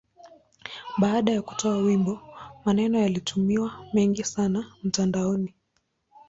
[0.97, 2.19] Baada ya kutoa wimbo,
[2.65, 5.53] maneno yalikuwa mengi sana mtandaoni.